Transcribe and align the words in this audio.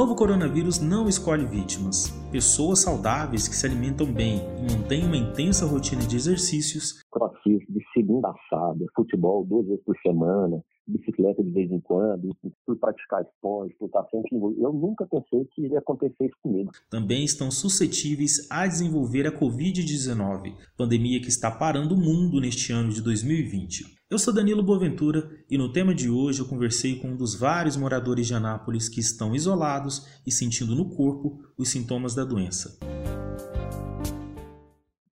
novo 0.00 0.14
coronavírus 0.14 0.80
não 0.80 1.10
escolhe 1.10 1.44
vítimas. 1.44 2.08
Pessoas 2.32 2.80
saudáveis 2.80 3.46
que 3.46 3.54
se 3.54 3.66
alimentam 3.66 4.10
bem 4.10 4.38
e 4.58 4.62
mantêm 4.62 5.04
uma 5.04 5.14
intensa 5.14 5.66
rotina 5.66 6.00
de 6.00 6.16
exercícios. 6.16 7.02
Crossfit 7.12 7.66
de 7.68 7.84
segunda 7.92 8.30
a 8.30 8.34
sábado, 8.48 8.86
futebol 8.96 9.44
duas 9.44 9.66
vezes 9.66 9.84
por 9.84 9.94
semana, 9.98 10.64
bicicleta 10.86 11.44
de 11.44 11.50
vez 11.50 11.70
em 11.70 11.80
quando, 11.80 12.34
por 12.64 12.78
praticar 12.78 13.20
esporte, 13.20 13.76
por 13.78 13.88
estar 13.88 14.06
sempre. 14.10 14.30
Eu 14.32 14.72
nunca 14.72 15.06
pensei 15.06 15.44
que 15.54 15.66
iria 15.66 15.80
acontecer 15.80 16.24
isso 16.24 16.36
comigo. 16.42 16.70
Também 16.88 17.22
estão 17.22 17.50
suscetíveis 17.50 18.48
a 18.50 18.66
desenvolver 18.66 19.26
a 19.26 19.38
Covid-19, 19.38 20.54
pandemia 20.78 21.20
que 21.20 21.28
está 21.28 21.50
parando 21.50 21.94
o 21.94 21.98
mundo 21.98 22.40
neste 22.40 22.72
ano 22.72 22.88
de 22.88 23.02
2020. 23.02 23.99
Eu 24.12 24.18
sou 24.18 24.34
Danilo 24.34 24.60
Boaventura 24.60 25.30
e 25.48 25.56
no 25.56 25.72
tema 25.72 25.94
de 25.94 26.10
hoje 26.10 26.40
eu 26.40 26.48
conversei 26.48 26.98
com 26.98 27.10
um 27.10 27.16
dos 27.16 27.38
vários 27.38 27.76
moradores 27.76 28.26
de 28.26 28.34
Anápolis 28.34 28.88
que 28.88 28.98
estão 28.98 29.36
isolados 29.36 30.04
e 30.26 30.32
sentindo 30.32 30.74
no 30.74 30.90
corpo 30.96 31.38
os 31.56 31.70
sintomas 31.70 32.12
da 32.12 32.24
doença. 32.24 32.76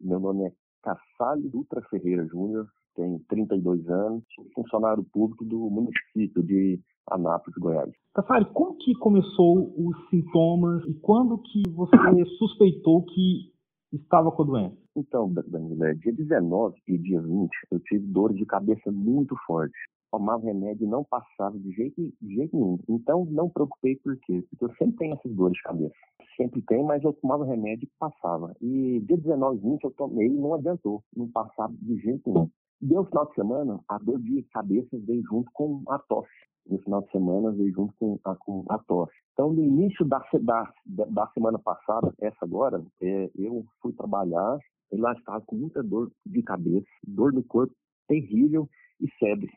Meu 0.00 0.18
nome 0.18 0.48
é 0.48 0.52
Cassali 0.82 1.48
Dutra 1.48 1.80
Ferreira 1.88 2.26
Júnior, 2.26 2.66
tenho 2.96 3.20
32 3.28 3.88
anos, 3.88 4.24
sou 4.34 4.45
funcionário 4.52 5.06
público 5.12 5.45
do 5.45 5.70
município 5.70 6.42
de 6.42 6.80
Anápolis, 7.09 7.56
Goiás. 7.56 7.92
Cassali, 8.12 8.46
como 8.46 8.78
que 8.78 8.95
começou 8.95 9.74
os 9.78 9.96
sintomas 10.10 10.82
e 10.88 10.95
quando 10.95 11.38
que 11.38 11.62
você 11.70 11.95
suspeitou 12.37 13.04
que 13.04 13.52
estava 13.92 14.30
com 14.30 14.42
a 14.42 14.47
doença? 14.47 14.77
Então, 14.97 15.33
Danilo, 15.33 15.84
é, 15.84 15.95
dia 15.95 16.12
19 16.12 16.77
e 16.87 16.98
dia 16.98 17.20
20 17.20 17.51
eu 17.70 17.80
tive 17.80 18.06
dores 18.06 18.37
de 18.37 18.45
cabeça 18.45 18.91
muito 18.91 19.37
fortes. 19.46 19.79
Tomava 20.10 20.45
remédio 20.45 20.87
e 20.87 20.91
não 20.91 21.05
passava 21.05 21.59
de 21.59 21.70
jeito, 21.73 22.01
de 22.20 22.34
jeito 22.34 22.56
nenhum. 22.56 22.79
Então, 22.88 23.27
não 23.27 23.51
preocupei 23.51 23.96
por 23.96 24.16
quê? 24.21 24.43
Porque 24.49 24.65
eu 24.65 24.74
sempre 24.77 24.96
tenho 24.96 25.15
essas 25.15 25.32
dores 25.35 25.57
de 25.57 25.62
cabeça. 25.62 25.95
Sempre 26.37 26.62
tem, 26.62 26.82
mas 26.82 27.02
eu 27.04 27.12
tomava 27.12 27.45
remédio 27.45 27.85
e 27.85 27.99
passava. 27.99 28.54
E 28.60 29.01
dia 29.01 29.18
19 29.18 29.59
e 29.59 29.60
20 29.60 29.85
eu 29.85 29.90
tomei 29.90 30.27
e 30.27 30.30
não 30.30 30.55
adiantou. 30.55 31.02
Não 31.15 31.29
passava 31.30 31.74
de 31.74 31.99
jeito 31.99 32.23
nenhum. 32.30 32.51
Deu 32.80 33.05
final 33.05 33.27
de 33.27 33.34
semana, 33.34 33.80
a 33.88 33.99
dor 33.99 34.21
de 34.21 34.43
cabeça 34.52 34.96
veio 34.99 35.23
junto 35.29 35.51
com 35.52 35.82
a 35.88 35.99
tosse. 35.99 36.30
No 36.69 36.79
final 36.80 37.02
de 37.02 37.11
semana 37.11 37.52
veio 37.52 37.73
junto 37.73 37.95
com 37.99 38.19
a, 38.24 38.37
com 38.37 38.65
a 38.69 38.79
tosse. 38.79 39.15
Então, 39.33 39.52
no 39.52 39.65
início 39.65 40.05
da, 40.05 40.23
da, 40.41 40.73
da 41.07 41.27
semana 41.29 41.59
passada, 41.59 42.13
essa 42.21 42.38
agora, 42.43 42.85
é, 43.01 43.30
eu 43.37 43.65
fui 43.80 43.93
trabalhar 43.93 44.59
e 44.93 44.96
lá 44.96 45.13
estava 45.13 45.41
com 45.43 45.57
muita 45.57 45.83
dor 45.83 46.11
de 46.27 46.43
cabeça, 46.43 46.87
dor 47.07 47.33
no 47.33 47.43
corpo 47.45 47.74
terrível 48.07 48.69
e 49.01 49.09
febre. 49.19 49.51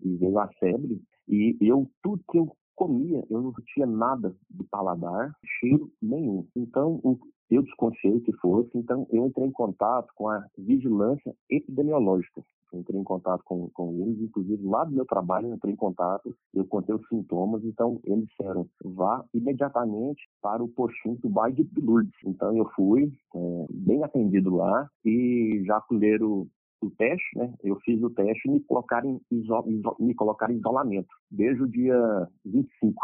E 0.00 0.16
veio 0.16 0.38
a 0.38 0.48
febre 0.60 1.00
e 1.28 1.56
eu, 1.60 1.90
tudo 2.02 2.22
que 2.30 2.38
eu 2.38 2.56
comia, 2.74 3.24
eu 3.30 3.40
não 3.40 3.52
tinha 3.74 3.86
nada 3.86 4.34
de 4.50 4.64
paladar, 4.64 5.32
cheiro 5.58 5.90
nenhum. 6.00 6.46
Então, 6.54 7.00
eu 7.50 7.62
desconfiei 7.62 8.20
que 8.20 8.32
fosse, 8.34 8.70
então 8.74 9.06
eu 9.10 9.26
entrei 9.26 9.46
em 9.46 9.52
contato 9.52 10.08
com 10.14 10.28
a 10.28 10.44
vigilância 10.58 11.34
epidemiológica. 11.50 12.42
Entrei 12.72 13.00
em 13.00 13.04
contato 13.04 13.42
com, 13.44 13.70
com 13.70 13.92
eles, 13.94 14.20
inclusive 14.20 14.66
lá 14.66 14.84
do 14.84 14.92
meu 14.92 15.06
trabalho, 15.06 15.54
entrei 15.54 15.72
em 15.72 15.76
contato, 15.76 16.36
eu 16.52 16.64
contei 16.66 16.94
os 16.94 17.06
sintomas, 17.08 17.64
então 17.64 18.00
eles 18.04 18.26
disseram, 18.26 18.68
vá 18.84 19.24
imediatamente 19.32 20.22
para 20.42 20.62
o 20.62 20.68
postinho 20.68 21.16
do 21.16 21.28
bairro 21.28 21.56
de 21.56 21.80
Lourdes. 21.80 22.12
Então 22.24 22.56
eu 22.56 22.68
fui, 22.74 23.12
é, 23.34 23.66
bem 23.70 24.02
atendido 24.02 24.54
lá, 24.54 24.88
e 25.04 25.62
já 25.64 25.80
colheram 25.82 26.48
o 26.82 26.90
teste, 26.90 27.38
né? 27.38 27.52
Eu 27.62 27.76
fiz 27.80 28.02
o 28.02 28.10
teste 28.10 28.48
e 28.48 28.50
me 28.50 28.60
colocaram 28.60 29.08
em, 29.08 29.36
iso, 29.36 29.64
iso, 29.66 29.96
me 29.98 30.14
colocaram 30.14 30.52
em 30.52 30.58
isolamento 30.58 31.08
desde 31.30 31.62
o 31.62 31.68
dia 31.68 32.28
25. 32.44 32.94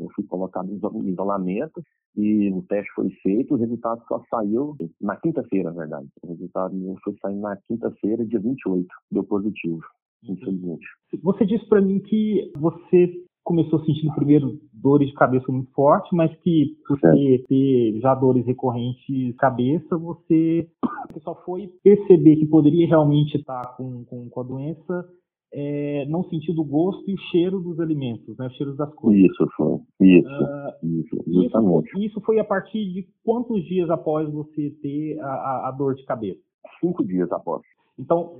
Eu 0.00 0.08
fui 0.14 0.24
colocado 0.24 0.70
em 0.70 1.08
isolamento 1.08 1.82
e 2.16 2.50
o 2.50 2.62
teste 2.62 2.90
foi 2.94 3.10
feito, 3.22 3.54
o 3.54 3.58
resultado 3.58 4.02
só 4.08 4.20
saiu 4.30 4.76
na 5.00 5.16
quinta-feira, 5.16 5.70
na 5.70 5.78
verdade. 5.78 6.08
O 6.22 6.28
resultado 6.28 6.74
foi 7.04 7.14
sair 7.20 7.36
na 7.36 7.56
quinta-feira, 7.68 8.26
dia 8.26 8.40
28, 8.40 8.88
deu 9.12 9.22
positivo, 9.24 9.82
infelizmente. 10.24 10.86
Você 11.22 11.46
disse 11.46 11.68
para 11.68 11.80
mim 11.80 12.00
que 12.00 12.50
você 12.56 13.12
começou 13.44 13.84
sentindo 13.84 14.14
primeiro 14.14 14.60
dores 14.72 15.08
de 15.08 15.14
cabeça 15.14 15.50
muito 15.50 15.70
forte, 15.72 16.14
mas 16.14 16.34
que 16.40 16.76
por 16.86 16.98
ter, 17.00 17.44
ter 17.48 18.00
já 18.00 18.14
dores 18.14 18.44
recorrentes 18.46 19.04
de 19.06 19.32
cabeça, 19.34 19.96
você, 19.96 20.68
você 21.10 21.20
só 21.20 21.34
foi 21.44 21.68
perceber 21.82 22.36
que 22.36 22.46
poderia 22.46 22.86
realmente 22.86 23.36
estar 23.36 23.76
com, 23.76 24.04
com, 24.04 24.28
com 24.28 24.40
a 24.40 24.44
doença 24.44 25.08
é, 25.52 26.06
não 26.08 26.22
sentindo 26.24 26.60
o 26.60 26.64
gosto 26.64 27.08
e 27.10 27.14
o 27.14 27.18
cheiro 27.30 27.60
dos 27.60 27.80
alimentos, 27.80 28.36
né, 28.38 28.46
o 28.46 28.50
cheiro 28.50 28.74
das 28.76 28.92
coisas. 28.94 29.30
Isso 29.30 29.46
foi, 29.56 29.80
isso, 30.00 30.28
uh, 30.28 30.86
isso, 30.86 31.16
justamente. 31.26 31.88
Isso, 31.88 31.98
isso, 31.98 32.20
foi 32.20 32.38
a 32.38 32.44
partir 32.44 32.92
de 32.92 33.06
quantos 33.24 33.64
dias 33.64 33.90
após 33.90 34.30
você 34.30 34.70
ter 34.82 35.18
a, 35.20 35.68
a 35.68 35.74
dor 35.76 35.94
de 35.94 36.04
cabeça? 36.04 36.40
Cinco 36.80 37.04
dias 37.04 37.30
após. 37.32 37.62
Então, 38.00 38.38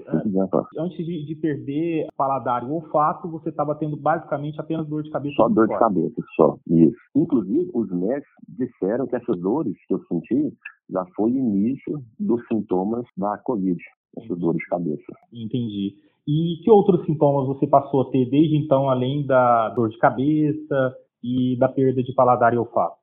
antes 0.78 1.04
de, 1.04 1.26
de, 1.26 1.34
perder 1.34 2.06
paladar 2.16 2.66
e 2.66 2.71
olfato, 2.71 3.28
você 3.28 3.50
estava 3.50 3.75
tendo 3.75 3.94
basicamente 3.94 4.59
apenas 4.59 4.88
dor 4.88 5.03
de 5.03 5.10
cabeça. 5.10 5.34
Só 5.37 5.50
dor 5.50 5.69
de 5.69 5.78
cabeça, 5.78 6.15
só. 6.34 6.56
Isso. 6.66 6.97
Inclusive, 7.15 7.71
os 7.75 7.91
médicos 7.91 8.32
disseram 8.48 9.06
que 9.06 9.16
essas 9.16 9.38
dores 9.38 9.77
que 9.87 9.92
eu 9.92 10.03
senti 10.04 10.54
já 10.88 11.04
foi 11.15 11.32
o 11.32 11.38
início 11.38 12.03
dos 12.19 12.41
sintomas 12.48 13.04
da 13.15 13.37
Covid, 13.38 13.78
essas 14.16 14.38
dores 14.38 14.60
de 14.60 14.66
cabeça. 14.66 15.12
Entendi. 15.31 15.94
E 16.27 16.61
que 16.63 16.71
outros 16.71 17.05
sintomas 17.07 17.47
você 17.47 17.67
passou 17.67 18.03
a 18.03 18.11
ter 18.11 18.29
desde 18.29 18.57
então, 18.57 18.89
além 18.89 19.27
da 19.27 19.71
dor 19.71 19.89
de 19.89 19.99
cabeça 19.99 20.95
e 21.23 21.57
da 21.59 21.69
perda 21.69 22.03
de 22.03 22.15
paladar 22.15 22.55
e 22.55 22.59
olfato? 22.59 22.97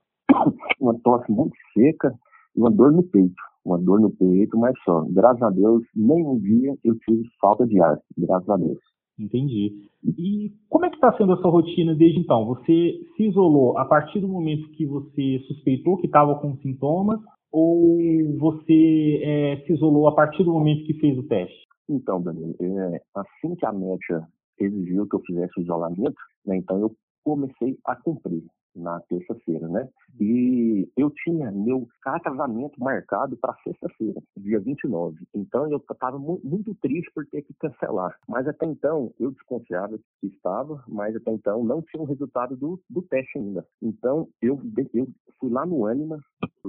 Uma 0.80 0.98
tosse 1.04 1.32
muito 1.32 1.56
seca 1.74 2.14
e 2.56 2.60
uma 2.60 2.72
dor 2.72 2.92
no 2.92 3.04
peito 3.04 3.36
uma 3.68 3.78
dor 3.78 4.00
no 4.00 4.10
peito, 4.10 4.58
mas 4.58 4.74
só. 4.84 5.06
Graças 5.10 5.42
a 5.42 5.50
Deus, 5.50 5.84
nenhum 5.94 6.40
dia 6.40 6.74
eu 6.84 6.98
tive 7.00 7.24
falta 7.40 7.68
de 7.68 7.80
ar, 7.82 8.00
graças 8.18 8.50
a 8.50 8.56
Deus. 8.56 8.80
Entendi. 9.20 9.74
E 10.18 10.52
como 10.70 10.86
é 10.86 10.90
que 10.90 10.96
está 10.96 11.12
sendo 11.18 11.34
a 11.34 11.38
sua 11.38 11.52
rotina 11.52 11.94
desde 11.96 12.20
então? 12.20 12.46
Você 12.46 13.00
se 13.16 13.24
isolou 13.24 13.78
a 13.78 13.84
partir 13.84 14.20
do 14.20 14.28
momento 14.28 14.70
que 14.72 14.86
você 14.86 15.40
suspeitou 15.48 15.98
que 15.98 16.06
estava 16.06 16.36
com 16.36 16.56
sintomas 16.58 17.20
ou 17.52 17.98
você 18.38 19.20
é, 19.24 19.64
se 19.66 19.74
isolou 19.74 20.08
a 20.08 20.14
partir 20.14 20.44
do 20.44 20.54
momento 20.54 20.86
que 20.86 20.94
fez 20.94 21.18
o 21.18 21.28
teste? 21.28 21.66
Então, 21.90 22.22
Danilo, 22.22 22.56
é, 22.60 23.02
assim 23.16 23.56
que 23.56 23.66
a 23.66 23.72
médica 23.72 24.28
exigiu 24.60 25.08
que 25.08 25.16
eu 25.16 25.22
fizesse 25.22 25.60
o 25.60 25.62
isolamento, 25.62 26.18
né, 26.46 26.58
então 26.58 26.80
eu 26.80 26.96
comecei 27.24 27.78
a 27.86 27.96
cumprir 27.96 28.44
na 28.78 29.00
terça-feira, 29.02 29.68
né? 29.68 29.90
E 30.20 30.88
eu 30.96 31.10
tinha 31.10 31.52
meu 31.52 31.88
casamento 32.02 32.80
marcado 32.80 33.36
para 33.38 33.58
sexta-feira, 33.64 34.22
dia 34.38 34.60
29. 34.60 35.18
Então 35.34 35.70
eu 35.70 35.78
estava 35.78 36.18
muito 36.18 36.76
triste 36.76 37.12
por 37.14 37.26
ter 37.28 37.42
que 37.42 37.54
cancelar. 37.56 38.16
Mas 38.28 38.48
até 38.48 38.66
então 38.66 39.12
eu 39.20 39.32
desconfiava 39.32 39.98
que 40.20 40.28
estava, 40.28 40.84
mas 40.88 41.16
até 41.16 41.32
então 41.32 41.64
não 41.64 41.82
tinha 41.82 42.02
o 42.02 42.06
resultado 42.06 42.56
do, 42.56 42.80
do 42.90 43.02
teste 43.02 43.38
ainda. 43.38 43.66
Então 43.82 44.28
eu, 44.42 44.60
eu 44.94 45.08
fui 45.40 45.50
lá 45.50 45.66
no 45.66 45.86
Anima, 45.86 46.20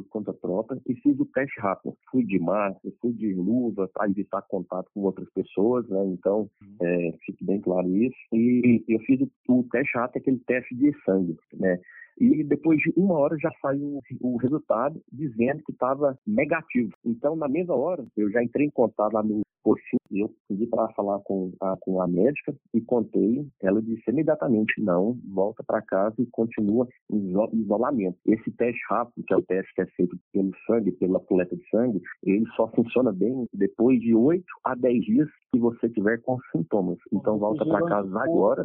por 0.02 0.08
conta 0.10 0.32
própria, 0.32 0.80
e 0.86 0.94
fiz 0.96 1.18
o 1.18 1.26
teste 1.26 1.60
rápido. 1.60 1.96
Fui 2.10 2.24
de 2.24 2.38
máscara, 2.38 2.94
fui 3.00 3.12
de 3.12 3.32
luva 3.34 3.88
para 3.92 4.08
evitar 4.08 4.42
contato 4.42 4.90
com 4.94 5.00
outras 5.00 5.28
pessoas, 5.30 5.88
né? 5.88 6.04
Então 6.06 6.50
uhum. 6.62 6.76
é, 6.80 7.14
fique 7.24 7.44
bem 7.44 7.60
claro 7.60 7.88
isso. 7.96 8.16
E 8.32 8.84
eu 8.88 8.98
fiz 9.00 9.20
o, 9.20 9.30
o 9.48 9.64
teste 9.70 9.96
rápido, 9.96 10.20
aquele 10.20 10.38
teste 10.46 10.74
de 10.74 10.92
sangue, 11.04 11.36
né? 11.54 11.78
E 12.20 12.44
depois 12.44 12.78
de 12.80 12.92
uma 12.96 13.14
hora 13.14 13.36
já 13.38 13.50
saiu 13.60 14.00
o 14.20 14.36
resultado 14.36 15.00
dizendo 15.12 15.62
que 15.64 15.72
estava 15.72 16.18
negativo. 16.26 16.92
Então, 17.04 17.36
na 17.36 17.48
mesma 17.48 17.74
hora, 17.74 18.04
eu 18.16 18.30
já 18.30 18.42
entrei 18.42 18.66
em 18.66 18.70
contato 18.70 19.12
lá 19.12 19.22
no 19.22 19.42
postinho, 19.62 19.98
eu 20.10 20.30
pedi 20.48 20.66
para 20.66 20.88
falar 20.94 21.18
com 21.20 21.52
a, 21.60 21.76
com 21.80 22.00
a 22.00 22.06
médica 22.06 22.54
e 22.72 22.80
contei. 22.80 23.46
Ela 23.60 23.82
disse 23.82 24.02
imediatamente: 24.08 24.80
não, 24.80 25.18
volta 25.32 25.62
para 25.62 25.82
casa 25.82 26.14
e 26.18 26.26
continua 26.26 26.88
em 27.10 27.34
isolamento. 27.52 28.16
Esse 28.26 28.50
teste 28.52 28.80
rápido, 28.88 29.24
que 29.26 29.34
é 29.34 29.36
o 29.36 29.42
teste 29.42 29.74
que 29.74 29.82
é 29.82 29.86
feito 29.86 30.16
pelo 30.32 30.50
sangue, 30.66 30.92
pela 30.92 31.20
coleta 31.20 31.56
de 31.56 31.68
sangue, 31.68 32.00
ele 32.22 32.46
só 32.56 32.68
funciona 32.68 33.12
bem 33.12 33.46
depois 33.52 34.00
de 34.00 34.14
8 34.14 34.44
a 34.64 34.74
10 34.74 35.04
dias 35.04 35.28
que 35.52 35.58
você 35.58 35.88
tiver 35.90 36.18
com 36.22 36.38
sintomas. 36.52 36.98
Então, 37.12 37.38
volta 37.38 37.64
para 37.64 37.86
casa 37.86 38.20
agora. 38.20 38.62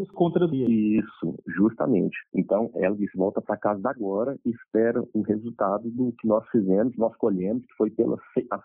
Isso, 0.69 1.35
justamente. 1.47 2.17
Então, 2.33 2.71
ela 2.75 2.95
disse: 2.95 3.17
volta 3.17 3.41
para 3.43 3.57
casa 3.57 3.89
agora 3.89 4.37
e 4.45 4.51
espera 4.51 5.03
o 5.13 5.21
resultado 5.21 5.89
do 5.89 6.11
que 6.13 6.27
nós 6.27 6.47
fizemos, 6.49 6.95
nós 6.97 7.15
colhemos, 7.17 7.65
que 7.65 7.73
foi 7.75 7.89
pela 7.89 8.17
a, 8.51 8.63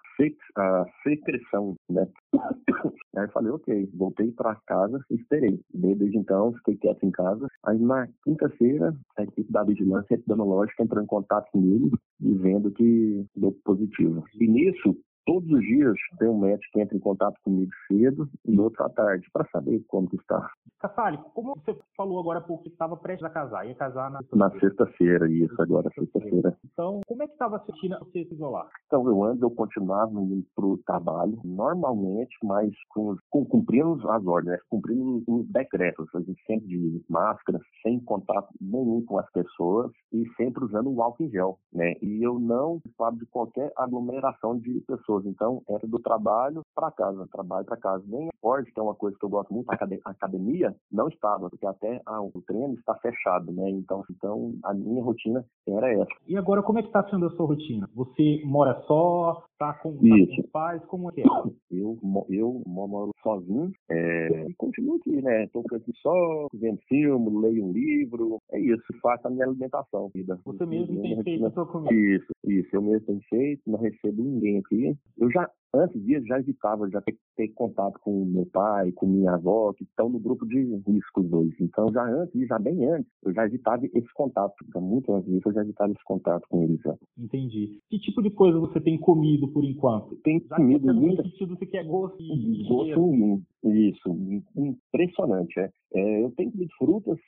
a 0.57 0.87
secreção, 1.03 1.75
né? 1.91 2.09
Aí 3.17 3.25
eu 3.25 3.31
falei, 3.31 3.51
ok, 3.51 3.91
voltei 3.95 4.31
para 4.33 4.55
casa 4.67 5.01
e 5.11 5.17
esperei. 5.17 5.61
Desde 5.75 6.17
então, 6.17 6.53
fiquei 6.55 6.77
quieto 6.77 7.05
em 7.05 7.11
casa. 7.11 7.49
Aí 7.65 7.79
na 7.79 8.09
quinta-feira, 8.25 8.95
a 9.17 9.23
equipe 9.23 9.51
da 9.51 9.65
Vigilância 9.65 10.15
Epidemiológica 10.15 10.83
entrou 10.83 11.03
em 11.03 11.07
contato 11.07 11.51
comigo, 11.51 11.91
dizendo 12.21 12.71
que 12.71 13.25
deu 13.37 13.53
positivo. 13.65 14.25
E 14.35 14.47
nisso, 14.47 14.97
todos 15.29 15.51
os 15.51 15.61
dias 15.61 15.95
tem 16.19 16.27
um 16.27 16.39
médico 16.39 16.73
que 16.73 16.81
entra 16.81 16.97
em 16.97 17.01
contato 17.01 17.39
comigo 17.45 17.71
cedo 17.87 18.27
e 18.47 18.59
outro 18.59 18.83
à 18.83 18.89
tarde 18.89 19.29
para 19.31 19.47
saber 19.51 19.85
como 19.87 20.09
que 20.09 20.17
está. 20.17 20.51
Cassali, 20.81 21.19
como 21.35 21.55
você 21.55 21.77
falou 21.95 22.19
agora 22.19 22.39
há 22.39 22.43
pouco 22.43 22.63
que 22.63 22.71
estava 22.71 22.97
prestes 22.97 23.27
a 23.27 23.31
casar, 23.31 23.67
ia 23.67 23.75
casar 23.75 24.11
na 24.11 24.21
Na 24.33 24.51
sexta-feira, 24.59 25.31
isso, 25.31 25.61
agora 25.61 25.91
sexta-feira. 25.95 26.57
Então, 26.73 27.01
como 27.07 27.23
é 27.23 27.27
que 27.27 27.33
estava 27.33 27.57
a 27.57 27.59
rotina 27.59 27.99
você 27.99 28.25
se 28.25 28.35
isolar? 28.35 28.69
Então, 28.87 29.07
eu 29.07 29.23
antes 29.25 29.43
eu 29.43 29.51
continuava 29.51 30.13
indo 30.13 30.47
para 30.55 30.65
o 30.65 30.79
trabalho, 30.79 31.39
normalmente, 31.45 32.35
mas 32.43 32.73
com, 32.89 33.15
com, 33.29 33.45
cumprindo 33.45 34.09
as 34.11 34.25
ordens, 34.25 34.53
né? 34.53 34.59
cumprindo 34.71 35.23
os 35.27 35.47
decretos. 35.49 36.09
A 36.15 36.21
gente 36.21 36.43
sempre 36.47 36.69
de 36.69 37.03
máscara, 37.09 37.61
sem 37.83 38.01
contato 38.01 38.49
nenhum 38.61 39.05
com 39.05 39.19
as 39.19 39.31
pessoas 39.33 39.93
e 40.13 40.27
sempre 40.37 40.65
usando 40.65 40.91
o 40.91 41.03
álcool 41.03 41.25
em 41.25 41.31
gel, 41.31 41.59
né? 41.73 41.95
E 42.01 42.23
eu 42.23 42.39
não 42.39 42.81
participava 42.81 43.17
de 43.17 43.27
qualquer 43.27 43.73
aglomeração 43.77 44.59
de 44.59 44.81
pessoas. 44.87 45.18
Então, 45.27 45.63
era 45.69 45.87
do 45.87 45.99
trabalho 45.99 46.63
para 46.75 46.91
casa, 46.91 47.29
trabalho 47.33 47.67
para 47.67 47.77
casa. 47.77 48.05
Nem 48.07 48.29
esporte, 48.29 48.73
que 48.73 48.79
é 48.79 48.83
uma 48.83 48.95
coisa 48.95 49.17
que 49.19 49.25
eu 49.25 49.29
gosto 49.29 49.53
muito, 49.53 49.71
a 49.71 50.11
academia, 50.11 50.75
não 50.91 51.09
estava, 51.09 51.51
porque 51.51 51.67
até 51.67 52.01
ah, 52.07 52.23
o 52.23 52.43
treino 52.47 52.75
está 52.75 52.95
fechado, 52.97 53.53
né? 53.53 53.71
Então, 53.71 54.05
então, 54.11 54.53
a 54.65 54.75
minha 54.75 55.03
rotina 55.03 55.45
era 55.67 55.93
essa. 55.93 56.11
E 56.27 56.37
agora, 56.37 56.63
como 56.63 56.79
é 56.79 56.83
que 56.83 56.89
está 56.89 57.09
sendo 57.09 57.27
a 57.27 57.31
sua 57.31 57.47
rotina? 57.47 57.89
Você 57.95 58.43
mora 58.45 58.81
só? 58.87 59.45
Está 59.59 59.73
com, 59.75 59.93
tá 59.93 59.99
com 59.99 60.41
os 60.41 60.51
pais? 60.53 60.85
Como 60.85 61.11
é 61.11 61.15
que 61.15 61.21
é? 61.23 61.25
Eu, 61.73 61.99
eu 62.29 62.63
moro 62.65 63.11
sozinho 63.25 63.73
é, 63.91 64.47
e 64.49 64.55
continuo 64.55 64.97
aqui, 64.97 65.21
né? 65.21 65.47
Estou 65.47 65.65
aqui 65.73 65.93
só 66.01 66.47
vendo 66.55 66.79
filme, 66.89 67.43
leio 67.43 67.67
um 67.67 67.73
livro, 67.73 68.39
é 68.53 68.61
isso, 68.61 68.85
faço 69.03 69.27
a 69.27 69.31
minha 69.31 69.45
alimentação. 69.45 70.13
Vida. 70.15 70.39
Você 70.45 70.65
mesmo 70.65 71.03
tem 71.03 71.21
feito 71.25 71.45
a 71.45 71.51
sua 71.51 71.67
comida? 71.67 71.93
Isso, 71.93 72.33
isso, 72.47 72.69
eu 72.73 72.83
mesmo 72.83 73.07
tenho 73.07 73.21
feito, 73.29 73.63
não 73.67 73.81
recebo 73.81 74.23
ninguém 74.23 74.59
aqui. 74.59 74.97
Eu 75.19 75.29
já, 75.31 75.51
antes 75.75 76.01
disso, 76.05 76.25
já 76.27 76.39
evitava 76.39 76.89
já 76.89 77.01
ter, 77.01 77.17
ter 77.37 77.49
contato 77.49 77.99
com 78.01 78.25
meu 78.25 78.47
pai, 78.47 78.93
com 78.93 79.07
minha 79.07 79.33
avó, 79.33 79.73
que 79.73 79.83
estão 79.83 80.09
no 80.09 80.21
grupo 80.21 80.47
de 80.47 80.77
risco 80.87 81.21
dois. 81.23 81.53
Então, 81.61 81.93
já 81.93 82.05
antes, 82.05 82.47
já 82.47 82.61
bem 82.61 82.85
antes, 82.85 83.11
eu 83.25 83.33
já 83.33 83.45
evitava 83.45 83.85
esse 83.87 84.15
contato. 84.15 84.55
Já 84.73 84.81
muito 84.81 85.13
antes 85.13 85.29
disso, 85.29 85.49
eu 85.49 85.53
já 85.53 85.63
evitava 85.63 85.91
esse 85.91 86.05
contato 86.05 86.47
com 86.49 86.63
eles. 86.63 86.81
Já. 86.81 86.95
Entendi. 87.19 87.79
Que 87.91 87.99
tipo 87.99 88.23
de 88.23 88.31
coisa 88.31 88.59
você 88.61 88.81
tem 88.81 88.97
comido 88.99 89.48
por 89.49 89.65
enquanto? 89.65 90.17
Tem 90.17 90.41
comido 90.41 90.93
muita... 90.95 91.23
sentido 91.23 91.57
você 91.57 91.67
quer 91.67 91.85
gosto 91.85 92.21
e 92.21 92.65
gosto 92.69 93.43
isso, 93.65 94.09
impressionante. 94.57 95.59
É. 95.59 95.71
é. 95.95 96.25
eu 96.25 96.31
tenho 96.33 96.51
comido 96.51 96.73
frutas, 96.79 97.19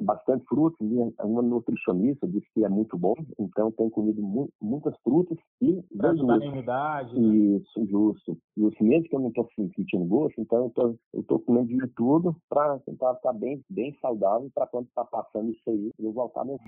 bastante 0.00 0.44
frutas. 0.46 0.78
Uma 1.22 1.42
nutricionista 1.42 2.28
disse 2.28 2.46
que 2.54 2.64
é 2.64 2.68
muito 2.68 2.96
bom, 2.96 3.14
então 3.38 3.72
tenho 3.72 3.90
comido 3.90 4.22
mu 4.22 4.48
muitas 4.60 4.94
frutas 5.02 5.36
e 5.60 5.82
para 5.96 6.10
ajudar 6.10 6.38
na 6.38 6.46
imunidade. 6.46 7.18
Né? 7.18 7.34
Isso, 7.56 7.86
justo. 7.86 8.38
Justo. 8.60 8.84
Mesmo 8.84 9.08
que 9.08 9.16
eu 9.16 9.20
não 9.20 9.28
estou 9.28 9.48
sentindo 9.56 10.04
gosto, 10.04 10.38
então 10.38 10.64
eu 10.64 10.70
tô, 10.70 10.94
estou 11.20 11.38
comendo 11.40 11.68
de 11.68 11.88
tudo 11.94 12.36
para 12.48 12.78
tentar 12.80 13.14
ficar 13.14 13.32
bem, 13.32 13.62
bem 13.70 13.96
saudável 14.02 14.50
para 14.54 14.66
quando 14.66 14.86
está 14.86 15.02
passando 15.04 15.50
isso 15.50 15.70
aí, 15.70 15.90
eu 15.98 16.12
voltar 16.12 16.44
mesmo. 16.44 16.60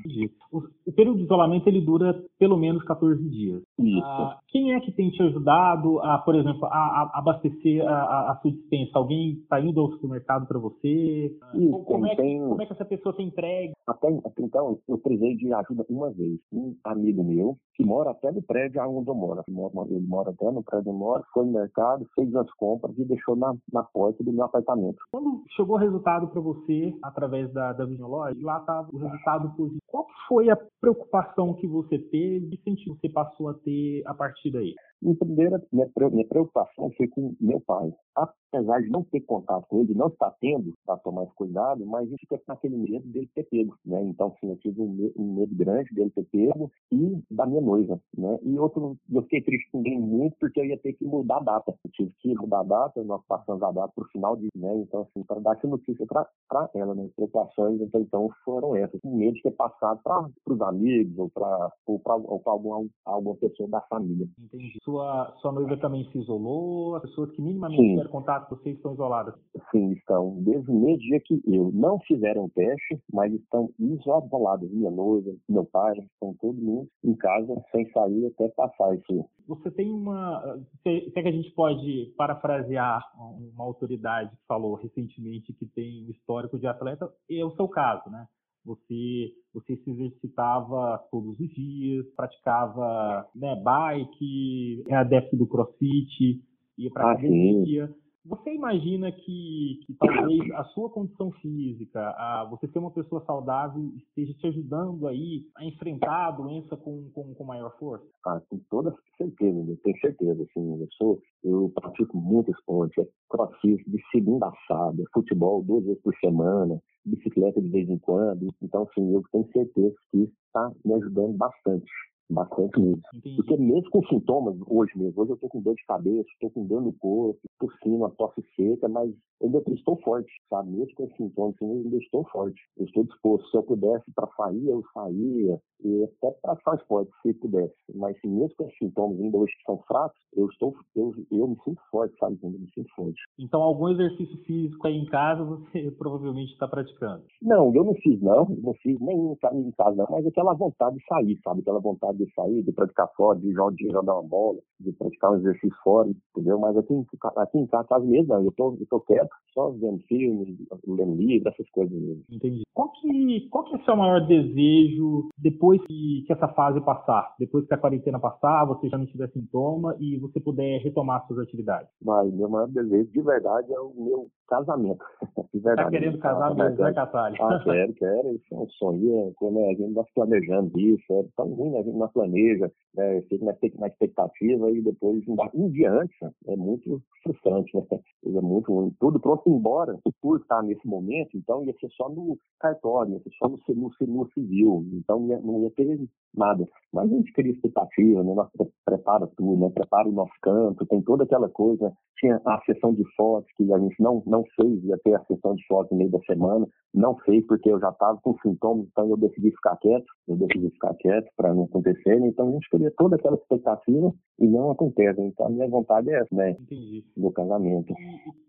O, 0.51 0.59
o, 0.87 0.93
período 0.93 1.19
de 1.19 1.25
isolamento 1.25 1.69
ele 1.69 1.83
dura 1.83 2.19
pelo 2.39 2.57
menos 2.57 2.83
14 2.85 3.23
dias. 3.29 3.63
Isso. 3.79 4.05
Ah, 4.05 4.39
quem 4.49 4.73
é 4.73 4.81
que 4.81 4.93
tem 4.93 5.11
te 5.11 5.23
ajudado 5.23 6.01
a, 6.01 6.19
por 6.19 6.35
exemplo, 6.35 6.65
a, 6.65 6.69
a 6.69 7.19
abastecer 7.19 7.87
a, 7.87 8.33
a 8.33 8.39
sua 8.41 8.53
dispensa? 8.53 8.93
Alguém 8.95 9.33
está 9.33 9.61
indo 9.61 9.81
ao 9.81 9.91
supermercado 9.91 10.47
para 10.47 10.59
você? 10.59 11.37
Isso, 11.55 11.85
como, 11.85 12.07
é 12.07 12.11
que, 12.11 12.23
tem... 12.23 12.41
como 12.41 12.63
é 12.63 12.67
que 12.67 12.73
essa 12.73 12.85
pessoa 12.85 13.15
tem 13.15 13.27
entregue? 13.27 13.73
Até, 13.87 14.09
então, 14.39 14.79
eu 14.89 14.99
precisei 14.99 15.37
de 15.37 15.53
ajuda 15.53 15.85
uma 15.91 16.11
vez. 16.11 16.39
Um 16.53 16.75
amigo 16.85 17.23
meu, 17.23 17.57
que 17.75 17.85
mora 17.85 18.11
até 18.11 18.31
no 18.31 18.43
prédio 18.43 18.83
onde 18.83 19.09
eu 19.09 19.15
moro, 19.15 19.43
ele 19.47 20.07
mora 20.07 20.31
até 20.31 20.51
no 20.51 20.63
prédio 20.63 20.91
onde 20.93 21.03
eu 21.03 21.07
moro, 21.07 21.25
foi 21.33 21.45
no 21.45 21.53
mercado, 21.53 21.82
fez 22.15 22.35
as 22.35 22.51
compras 22.53 22.97
e 22.99 23.05
deixou 23.05 23.37
na, 23.37 23.55
na 23.73 23.83
porta 23.83 24.23
do 24.23 24.33
meu 24.33 24.45
apartamento. 24.45 24.99
Quando 25.13 25.43
chegou 25.57 25.77
o 25.77 25.79
resultado 25.79 26.29
para 26.29 26.41
você, 26.41 26.95
através 27.03 27.53
da, 27.53 27.73
da 27.73 27.85
Vinology, 27.85 28.41
lá 28.43 28.59
estava 28.59 28.89
o 28.93 28.99
resultado 28.99 29.51
positivo. 29.57 29.81
Qual 29.87 30.07
foi 30.29 30.51
a 30.51 30.59
preocupação 30.81 31.55
que 31.55 31.67
você 31.67 31.99
teve 31.99 32.61
e 32.67 32.77
que 32.77 32.89
você 32.89 33.09
passou 33.09 33.49
a 33.49 33.55
ter 33.55 34.03
a 34.07 34.15
partir 34.15 34.51
daí? 34.51 34.75
Minha 35.03 35.17
primeira 35.17 35.63
minha, 35.73 35.89
preocupação 36.29 36.91
foi 36.97 37.09
com 37.09 37.35
meu 37.41 37.61
pai. 37.61 37.93
Apesar 38.15 38.81
de 38.83 38.89
não 38.89 39.03
ter 39.03 39.21
contato 39.23 39.67
com 39.67 39.81
ele, 39.81 39.95
não 39.95 40.07
estar 40.07 40.31
tendo 40.41 40.73
para 40.87 40.97
tomar 40.99 41.25
esse 41.25 41.35
cuidado, 41.35 41.85
mas 41.87 42.07
a 42.07 42.11
gente 42.11 42.21
fica 42.21 42.39
com 42.39 42.53
aquele 42.53 42.77
medo 42.77 43.09
dele 43.09 43.29
ter 43.35 43.45
pego, 43.45 43.77
né? 43.85 44.01
Então, 44.05 44.33
sim, 44.39 44.51
eu 44.51 44.57
tive 44.59 44.81
um 44.81 45.35
medo, 45.35 45.55
grande 45.57 45.93
dele 45.93 46.11
ter 46.11 46.25
pego 46.27 46.71
e 46.93 47.21
da 47.31 47.47
minha 47.47 47.61
noiva, 47.61 48.01
né? 48.17 48.39
E 48.43 48.57
outro, 48.59 48.97
eu 49.11 49.23
fiquei 49.23 49.43
triste 49.43 49.71
com 49.73 49.81
ele 49.81 49.99
muito 49.99 50.37
porque 50.39 50.61
eu 50.61 50.67
ia 50.67 50.79
ter 50.79 50.93
que 50.93 51.05
mudar 51.05 51.39
a 51.39 51.43
data. 51.43 51.75
Eu 51.85 51.91
tive 51.91 52.13
que 52.21 52.35
mudar 52.35 52.61
a 52.61 52.65
data, 52.65 53.03
nós 53.03 53.23
passamos 53.27 53.63
a 53.63 53.73
data 53.73 53.93
para 53.95 54.05
o 54.05 54.09
final 54.09 54.37
de, 54.37 54.49
né? 54.55 54.77
Então, 54.77 55.03
assim, 55.03 55.25
para 55.25 55.41
dar 55.41 55.57
essa 55.57 55.67
notícia 55.67 56.07
para 56.07 56.71
ela, 56.75 56.95
né? 56.95 57.05
As 57.05 57.13
preocupações, 57.13 57.81
então, 57.81 58.01
então, 58.01 58.31
foram 58.45 58.77
essas. 58.77 59.01
Com 59.01 59.17
medo 59.17 59.35
de 59.35 59.43
ter 59.43 59.53
passado 59.53 60.01
para 60.05 60.29
os 60.47 60.61
amigos 60.61 61.19
ou 61.19 61.31
para 61.31 61.73
ou 61.87 62.01
alguma, 62.47 62.87
alguma 63.05 63.35
pessoa 63.37 63.69
da 63.69 63.81
família. 63.83 64.29
Entendi 64.39 64.79
sua, 64.93 65.35
sua 65.41 65.53
noiva 65.53 65.77
também 65.79 66.05
se 66.11 66.19
isolou? 66.19 66.97
As 66.97 67.03
pessoas 67.03 67.31
que 67.33 67.41
minimamente 67.41 67.83
tiveram 67.83 68.11
contato 68.11 68.49
com 68.49 68.57
vocês 68.57 68.77
estão 68.77 68.93
isoladas? 68.93 69.35
Sim, 69.71 69.93
estão. 69.93 70.37
Desde 70.43 70.71
o 70.71 70.75
mesmo 70.75 70.99
dia 70.99 71.21
que 71.21 71.43
eu. 71.47 71.71
Não 71.73 71.99
fizeram 72.01 72.49
teste, 72.51 73.01
mas 73.13 73.33
estão 73.33 73.71
isoladas. 73.79 74.71
Minha 74.71 74.91
noiva, 74.91 75.31
meu 75.49 75.65
pai, 75.65 75.99
estão 75.99 76.35
todo 76.41 76.61
mundo 76.61 76.89
em 77.03 77.15
casa, 77.15 77.55
sem 77.71 77.91
sair 77.91 78.27
até 78.27 78.49
passar 78.49 78.95
isso. 78.95 79.25
Você 79.49 79.71
tem 79.71 79.91
uma. 79.91 80.61
Se 80.83 81.13
é 81.17 81.23
que 81.23 81.29
a 81.29 81.33
gente 81.33 81.51
pode 81.53 82.13
parafrasear 82.17 83.03
uma 83.17 83.65
autoridade 83.65 84.31
que 84.31 84.47
falou 84.47 84.75
recentemente 84.75 85.53
que 85.55 85.67
tem 85.67 86.07
um 86.07 86.11
histórico 86.11 86.59
de 86.59 86.67
atleta, 86.67 87.11
é 87.31 87.45
o 87.45 87.51
seu 87.53 87.69
caso, 87.69 88.11
né? 88.11 88.27
Você, 88.65 89.33
você 89.53 89.77
se 89.77 89.91
exercitava 89.91 90.99
todos 91.11 91.39
os 91.39 91.49
dias, 91.49 92.07
praticava 92.15 93.29
né, 93.35 93.57
bike, 93.57 94.85
é 94.89 94.95
adepto 94.95 95.37
do 95.37 95.47
crossfit, 95.47 96.41
ia 96.79 96.91
para 96.91 97.09
ah, 97.09 97.13
academia. 97.13 97.93
Você 98.25 98.55
imagina 98.55 99.11
que, 99.11 99.81
que 99.85 99.95
talvez 99.95 100.49
a 100.53 100.65
sua 100.67 100.89
condição 100.91 101.33
física, 101.33 102.01
a, 102.01 102.47
você 102.49 102.69
ser 102.69 102.79
uma 102.79 102.93
pessoa 102.93 103.25
saudável, 103.25 103.93
esteja 103.97 104.33
te 104.35 104.47
ajudando 104.47 105.09
aí 105.09 105.49
a 105.57 105.65
enfrentar 105.65 106.29
a 106.29 106.31
doença 106.31 106.77
com, 106.77 107.11
com, 107.11 107.35
com 107.35 107.45
maior 107.45 107.77
força? 107.79 108.07
Ah, 108.25 108.41
com 108.49 108.59
toda 108.71 108.95
certeza, 109.19 109.59
eu 109.69 109.77
tenho 109.83 109.99
certeza. 109.99 110.43
Assim, 110.45 110.81
eu, 110.81 110.89
sou, 110.93 111.21
eu 111.43 111.73
pratico 111.75 112.17
muito 112.17 112.53
esporte, 112.53 113.01
é 113.01 113.09
crossfit 113.29 113.83
de 113.91 114.01
segunda 114.13 114.47
a 114.47 114.53
sábado, 114.69 115.03
futebol 115.13 115.65
duas 115.65 115.85
vezes 115.85 116.01
por 116.03 116.15
semana, 116.19 116.81
bicicleta 117.05 117.61
de 117.61 117.69
vez 117.69 117.89
em 117.89 117.99
quando. 117.99 118.55
Então, 118.63 118.85
assim, 118.85 119.13
eu 119.13 119.23
tenho 119.33 119.51
certeza 119.53 119.97
que 120.13 120.31
está 120.47 120.71
me 120.85 120.95
ajudando 120.95 121.37
bastante. 121.37 121.91
Bastante 122.33 122.81
mesmo. 122.81 123.03
Entendi. 123.15 123.37
Porque 123.37 123.57
mesmo 123.57 123.91
com 123.91 124.03
sintomas, 124.07 124.57
hoje 124.67 124.93
mesmo, 124.97 125.21
hoje 125.21 125.33
eu 125.33 125.35
estou 125.35 125.51
com 125.51 125.61
dor 125.61 125.75
de 125.75 125.85
cabeça, 125.87 126.29
estou 126.33 126.51
com 126.51 126.67
dor 126.67 126.83
no 126.83 126.93
corpo, 126.95 127.41
tossindo, 127.59 127.97
uma 127.97 128.11
tosse 128.11 128.43
seca, 128.57 128.89
mas 128.89 129.13
ainda 129.43 129.63
estou 129.69 129.97
forte, 130.03 130.33
sabe? 130.49 130.71
Mesmo 130.71 130.95
com 130.95 131.05
esses 131.05 131.17
sintomas, 131.17 131.55
assim, 131.57 131.71
ainda 131.71 131.97
estou 131.97 132.25
forte. 132.29 132.61
Eu 132.77 132.87
estou 132.87 133.05
disposto. 133.05 133.49
Se 133.51 133.57
eu 133.57 133.63
pudesse 133.63 134.05
para 134.15 134.29
sair, 134.37 134.67
eu 134.67 134.83
saía, 134.95 135.61
e 135.85 136.05
até 136.05 136.31
praticar 136.43 136.77
esporte, 136.77 137.11
se 137.23 137.35
pudesse. 137.35 137.75
Mas 137.95 138.17
assim, 138.17 138.29
mesmo 138.29 138.55
com 138.57 138.65
esses 138.65 138.79
sintomas 138.79 139.21
ainda 139.21 139.37
hoje 139.37 139.53
que 139.57 139.65
são 139.65 139.79
fracos, 139.87 140.19
eu 140.35 140.47
estou, 140.47 140.75
eu, 140.95 141.13
eu 141.31 141.49
me 141.49 141.57
sinto 141.65 141.81
forte, 141.91 142.17
sabe? 142.19 142.39
Eu 142.43 142.51
me 142.51 142.71
sinto 142.73 142.89
forte. 142.95 143.21
Então, 143.39 143.61
algum 143.63 143.89
exercício 143.89 144.37
físico 144.45 144.87
aí 144.87 144.97
em 144.97 145.07
casa 145.07 145.45
você 145.45 145.91
provavelmente 145.99 146.53
está 146.53 146.69
praticando? 146.69 147.25
Não, 147.43 147.75
eu 147.75 147.85
não 147.85 147.95
fiz, 147.95 148.21
não. 148.21 148.47
Não 148.63 148.75
fiz 148.75 148.99
nem 149.01 149.37
em 149.55 149.71
casa, 149.73 149.97
não. 149.97 150.07
Mas 150.11 150.27
aquela 150.27 150.55
vontade 150.55 150.97
de 150.97 151.05
sair, 151.05 151.39
sabe? 151.43 151.61
Aquela 151.61 151.81
vontade 151.81 152.19
de 152.25 152.33
sair, 152.35 152.63
de 152.63 152.73
praticar 152.73 153.09
fora, 153.17 153.39
de 153.39 153.53
jogar, 153.53 153.75
de 153.75 153.89
jogar 153.89 154.15
uma 154.15 154.29
bola, 154.29 154.59
de 154.81 154.93
praticar 154.93 155.33
um 155.33 155.37
exercício 155.37 155.77
fora, 155.83 156.09
entendeu? 156.35 156.59
Mas 156.59 156.77
aqui, 156.77 156.95
aqui 157.37 157.59
em 157.59 157.67
casa, 157.67 157.99
mesmo. 158.01 158.35
Eu 158.35 158.53
tô, 158.53 158.77
eu 158.79 158.87
tô 158.89 159.01
quieto, 159.01 159.31
só 159.53 159.71
vendo 159.71 159.99
filmes, 160.09 160.49
lendo 160.87 161.15
livro, 161.17 161.49
essas 161.49 161.69
coisas 161.71 161.93
mesmo. 161.93 162.25
Entendi. 162.31 162.63
Qual 162.75 162.91
que, 162.93 163.49
qual 163.51 163.65
que 163.65 163.75
é 163.75 163.79
o 163.79 163.85
seu 163.85 163.97
maior 163.97 164.27
desejo 164.27 165.29
depois 165.39 165.81
que, 165.87 166.25
que 166.27 166.33
essa 166.33 166.49
fase 166.49 166.81
passar? 166.81 167.35
Depois 167.39 167.67
que 167.67 167.75
a 167.75 167.79
quarentena 167.79 168.19
passar, 168.19 168.65
você 168.65 168.89
já 168.89 168.99
não 168.99 169.07
tiver 169.07 169.29
sintoma 169.31 169.97
e 170.01 170.19
você 170.19 170.41
puder 170.41 170.81
retomar 170.81 171.27
suas 171.27 171.41
atividades? 171.41 171.89
Vai, 172.03 172.29
meu 172.29 172.49
maior 172.49 172.69
desejo 172.69 173.11
de 173.11 173.21
verdade 173.21 173.73
é 173.73 173.81
o 173.81 173.93
meu 173.97 174.29
casamento. 174.49 175.05
De 175.53 175.61
verdade. 175.61 175.91
Tá 175.91 175.91
querendo 175.91 176.19
casar 176.19 176.55
mesmo, 176.55 176.85
né, 176.85 176.93
Catalho? 176.93 177.37
Ah, 177.41 177.61
quero, 177.63 177.93
quero. 177.95 178.35
Isso 178.35 178.55
é 178.55 178.59
um 178.59 178.69
sonho. 178.71 179.29
É, 179.29 179.33
quando 179.37 179.59
a 179.59 179.69
gente 179.69 179.89
está 179.89 180.05
planejando 180.15 180.79
isso, 180.79 181.13
é 181.13 181.25
tão 181.37 181.53
ruim, 181.53 181.71
né? 181.71 181.81
a 181.81 181.83
gente 181.83 181.97
não 182.03 182.09
planeja, 182.09 182.71
né? 182.95 183.23
fica 183.23 183.45
na 183.79 183.87
expectativa 183.89 184.71
e 184.71 184.83
depois, 184.83 185.23
um 185.55 185.71
dia 185.71 185.93
antes, 185.93 186.17
é 186.47 186.57
muito 186.57 187.03
frustrante, 187.23 187.75
né? 187.75 187.83
É 188.25 188.41
muito 188.41 188.73
ruim. 188.73 188.95
Tudo 189.01 189.21
pronto 189.21 189.49
embora, 189.49 189.99
por 190.21 190.41
estar 190.41 190.63
nesse 190.63 190.87
momento, 190.87 191.37
então 191.37 191.65
ia 191.65 191.75
ser 191.81 191.89
só 191.91 192.09
no 192.09 192.39
cartório, 192.61 193.15
ia 193.15 193.21
ser 193.21 193.31
só 193.39 193.49
no, 193.49 193.59
no, 193.69 193.91
no 194.07 194.31
civil, 194.33 194.85
então 194.93 195.27
ia, 195.27 195.41
não 195.41 195.63
ia 195.63 195.71
ter 195.71 195.99
nada. 196.35 196.67
Mas 196.93 197.11
a 197.11 197.15
gente 197.15 197.33
cria 197.33 197.53
expectativa, 197.53 198.23
né? 198.23 198.35
Nós 198.35 198.49
prepara 198.85 199.27
tudo, 199.37 199.61
né? 199.61 199.71
Prepara 199.71 200.09
o 200.09 200.13
nosso 200.13 200.33
canto, 200.43 200.87
tem 200.87 201.03
toda 201.03 201.25
aquela 201.25 201.49
coisa. 201.49 201.93
Tinha 202.19 202.41
a 202.47 202.61
sessão 202.65 202.95
de 202.95 203.03
fotos 203.17 203.51
que 203.57 203.73
a 203.73 203.79
gente 203.79 204.01
não, 204.01 204.23
não 204.27 204.45
fez, 204.55 204.85
ia 204.85 204.99
ter 204.99 205.15
a 205.15 205.25
sessão 205.25 205.55
de 205.55 205.67
fotos 205.67 205.91
no 205.91 205.99
meio 205.99 206.11
da 206.11 206.21
semana, 206.21 206.69
não 206.95 207.17
fez 207.19 207.45
porque 207.47 207.71
eu 207.71 207.81
já 207.81 207.91
estava 207.91 208.19
com 208.23 208.37
sintomas, 208.39 208.87
então 208.91 209.09
eu 209.09 209.17
decidi 209.17 209.51
ficar 209.51 209.77
quieto, 209.79 210.07
eu 210.29 210.37
decidi 210.37 210.71
ficar 210.71 210.95
quieto 210.95 211.29
para 211.37 211.53
não 211.53 211.65
acontecer, 211.65 211.92
né? 212.07 212.29
então 212.29 212.49
a 212.49 212.53
gente 212.53 212.69
queria 212.71 212.91
toda 212.97 213.17
aquela 213.17 213.37
expectativa 213.37 214.13
e 214.39 214.47
não 214.47 214.71
acontece. 214.71 215.21
Então 215.21 215.47
a 215.47 215.51
minha 215.51 215.69
vontade 215.69 216.11
é 216.11 216.21
essa, 216.21 216.35
né? 216.35 216.51
Entendi. 216.51 217.05
Do 217.17 217.31
casamento. 217.31 217.95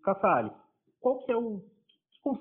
Cassari, 0.04 0.52
qual 1.00 1.20
que 1.20 1.32
é 1.32 1.38
o. 1.38 1.62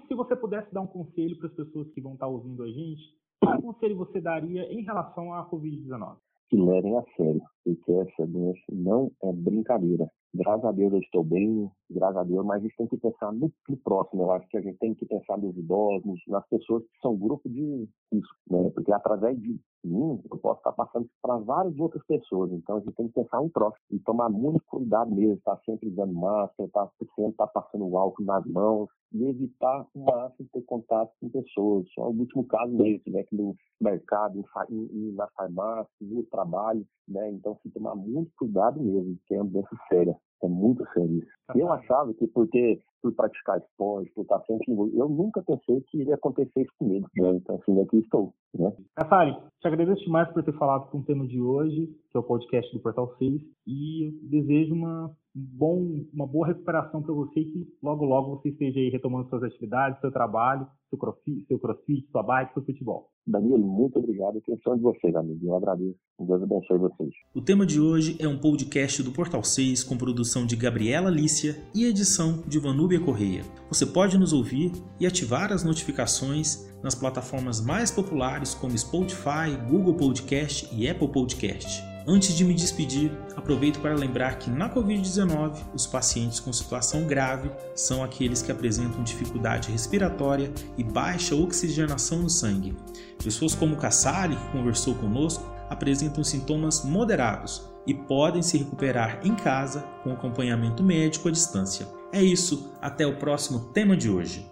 Se 0.08 0.14
você 0.14 0.36
pudesse 0.36 0.72
dar 0.72 0.82
um 0.82 0.86
conselho 0.86 1.36
para 1.38 1.48
as 1.48 1.54
pessoas 1.54 1.90
que 1.90 2.00
vão 2.00 2.14
estar 2.14 2.28
ouvindo 2.28 2.62
a 2.62 2.68
gente, 2.68 3.02
qual 3.40 3.60
conselho 3.60 3.96
você 3.96 4.20
daria 4.20 4.62
em 4.72 4.82
relação 4.82 5.34
à 5.34 5.48
Covid-19? 5.50 6.16
Que 6.48 6.56
levem 6.56 6.96
a 6.96 7.02
sério, 7.16 7.42
porque 7.64 7.92
essa 7.92 8.26
doença 8.26 8.60
não 8.70 9.10
é 9.22 9.32
brincadeira. 9.32 10.08
Graças 10.34 10.64
a 10.64 10.72
Deus 10.72 10.92
eu 10.92 11.00
estou 11.00 11.24
bem, 11.24 11.70
graças 11.90 12.16
a 12.16 12.24
Deus, 12.24 12.44
mas 12.46 12.58
a 12.58 12.62
gente 12.62 12.76
tem 12.76 12.86
que 12.86 12.96
pensar 12.96 13.32
no, 13.32 13.52
no, 13.68 13.76
próximo. 13.78 14.22
Eu 14.22 14.32
acho 14.32 14.48
que 14.48 14.56
a 14.56 14.60
gente 14.60 14.78
tem 14.78 14.94
que 14.94 15.04
pensar 15.04 15.36
nos 15.38 15.56
idosos, 15.56 16.20
nas 16.28 16.46
pessoas 16.48 16.84
que 16.84 17.00
são 17.02 17.16
grupo 17.16 17.48
de 17.48 17.88
risco, 18.12 18.36
né? 18.48 18.70
Porque 18.70 18.92
através 18.92 19.38
de 19.40 19.58
mim, 19.88 20.20
eu 20.30 20.38
posso 20.38 20.58
estar 20.58 20.72
passando 20.72 21.08
para 21.20 21.36
várias 21.38 21.78
outras 21.78 22.04
pessoas. 22.06 22.52
Então 22.52 22.76
a 22.76 22.80
gente 22.80 22.94
tem 22.94 23.08
que 23.08 23.14
pensar 23.14 23.40
no 23.40 23.50
próximo 23.50 23.84
e 23.90 23.98
tomar 24.00 24.28
muito 24.28 24.62
cuidado 24.66 25.14
mesmo, 25.14 25.34
estar 25.34 25.58
sempre 25.64 25.88
usando 25.88 26.12
máscara, 26.12 26.66
estar 26.66 26.88
sempre 26.98 27.30
estar 27.30 27.46
passando 27.48 27.86
o 27.86 27.98
álcool 27.98 28.24
nas 28.24 28.44
mãos 28.46 28.88
e 29.12 29.24
evitar 29.24 29.86
o 29.94 30.04
máximo 30.04 30.48
ter 30.52 30.62
contato 30.62 31.12
com 31.20 31.28
pessoas. 31.28 31.86
Só 31.94 32.08
o 32.08 32.18
último 32.18 32.44
caso 32.46 32.72
mesmo, 32.72 33.12
né? 33.12 33.22
Que 33.24 33.36
no 33.36 33.54
mercado, 33.80 34.44
em, 34.70 34.86
em, 34.86 35.12
na 35.12 35.28
farmácia, 35.36 35.90
no 36.00 36.22
trabalho, 36.24 36.84
né? 37.08 37.30
Então, 37.32 37.58
se 37.62 37.70
tomar 37.70 37.94
muito 37.94 38.30
cuidado 38.38 38.80
mesmo, 38.80 39.16
que 39.26 39.34
é 39.34 39.40
uma 39.40 39.50
doença 39.50 39.76
séria. 39.88 40.16
É 40.42 40.48
muito 40.48 40.84
sério 40.92 41.18
isso. 41.18 41.30
Eu 41.54 41.70
achava 41.70 42.12
que 42.14 42.26
por 42.26 42.48
ter, 42.48 42.82
por 43.02 43.12
praticar 43.12 43.58
esporte, 43.58 44.12
por 44.14 44.22
estar 44.22 44.40
sempre 44.46 44.72
envolvido, 44.72 44.98
eu 44.98 45.08
nunca 45.08 45.42
pensei 45.42 45.80
que 45.88 46.00
iria 46.00 46.14
acontecer 46.14 46.62
isso 46.62 46.72
comigo. 46.78 47.08
Né? 47.16 47.30
Então, 47.34 47.56
assim, 47.56 47.80
aqui 47.80 47.98
estou. 47.98 48.32
Né? 48.54 48.72
Cassari, 48.94 49.36
te 49.60 49.66
agradeço 49.66 50.04
demais 50.04 50.30
por 50.32 50.42
ter 50.42 50.56
falado 50.56 50.88
com 50.90 50.98
o 50.98 51.04
tema 51.04 51.26
de 51.26 51.40
hoje, 51.40 51.86
que 52.10 52.16
é 52.16 52.20
o 52.20 52.22
podcast 52.22 52.72
do 52.72 52.80
Portal 52.80 53.14
6, 53.18 53.42
e 53.66 54.18
desejo 54.22 54.74
uma, 54.74 55.14
bom, 55.34 56.04
uma 56.12 56.26
boa 56.26 56.46
recuperação 56.46 57.02
para 57.02 57.12
você 57.12 57.40
e 57.40 57.44
que 57.44 57.68
logo, 57.82 58.04
logo 58.04 58.36
você 58.36 58.50
esteja 58.50 58.78
aí 58.78 58.88
retomando 58.90 59.28
suas 59.28 59.42
atividades, 59.42 60.00
seu 60.00 60.12
trabalho, 60.12 60.66
seu 60.88 60.98
crossfit, 60.98 61.46
seu 61.46 61.58
crossfit 61.58 62.06
sua 62.10 62.22
bike, 62.22 62.52
seu 62.52 62.64
futebol. 62.64 63.08
Danilo, 63.26 63.58
muito 63.58 63.98
obrigado. 63.98 64.38
Atenção 64.38 64.76
de 64.76 64.82
vocês, 64.82 65.14
amigo. 65.14 65.46
Eu 65.46 65.56
agradeço. 65.56 65.96
Deus 66.18 66.42
abençoe 66.42 66.78
vocês. 66.78 67.10
O 67.34 67.40
tema 67.40 67.64
de 67.64 67.80
hoje 67.80 68.16
é 68.20 68.28
um 68.28 68.38
podcast 68.38 69.02
do 69.02 69.12
Portal 69.12 69.42
6 69.42 69.84
com 69.84 69.96
produção 69.96 70.44
de 70.44 70.56
Gabriela 70.56 71.08
Lícia 71.08 71.56
e 71.74 71.84
edição 71.84 72.42
de 72.46 72.58
Vanúbia 72.92 73.00
Correia. 73.00 73.44
Você 73.68 73.86
pode 73.86 74.18
nos 74.18 74.32
ouvir 74.32 74.70
e 75.00 75.06
ativar 75.06 75.50
as 75.50 75.64
notificações 75.64 76.66
nas 76.82 76.94
plataformas 76.94 77.60
mais 77.60 77.90
populares 77.90 78.54
como 78.54 78.76
Spotify, 78.76 79.56
Google 79.68 79.94
Podcast 79.94 80.68
e 80.72 80.88
Apple 80.88 81.08
Podcast. 81.08 81.82
Antes 82.06 82.36
de 82.36 82.44
me 82.44 82.52
despedir, 82.52 83.12
aproveito 83.36 83.80
para 83.80 83.94
lembrar 83.94 84.36
que 84.38 84.50
na 84.50 84.68
Covid-19, 84.68 85.56
os 85.72 85.86
pacientes 85.86 86.40
com 86.40 86.52
situação 86.52 87.06
grave 87.06 87.50
são 87.74 88.02
aqueles 88.02 88.42
que 88.42 88.50
apresentam 88.50 89.04
dificuldade 89.04 89.70
respiratória 89.70 90.52
e 90.76 90.82
baixa 90.82 91.34
oxigenação 91.34 92.18
no 92.18 92.28
sangue. 92.28 92.76
Pessoas 93.22 93.54
como 93.54 93.76
Kassali, 93.76 94.36
que 94.36 94.52
conversou 94.52 94.96
conosco, 94.96 95.48
apresentam 95.70 96.24
sintomas 96.24 96.84
moderados 96.84 97.62
e 97.86 97.94
podem 97.94 98.42
se 98.42 98.58
recuperar 98.58 99.20
em 99.24 99.34
casa 99.34 99.80
com 100.02 100.12
acompanhamento 100.12 100.82
médico 100.82 101.28
à 101.28 101.30
distância. 101.30 102.01
É 102.12 102.22
isso, 102.22 102.70
até 102.80 103.06
o 103.06 103.16
próximo 103.16 103.72
tema 103.72 103.96
de 103.96 104.10
hoje. 104.10 104.51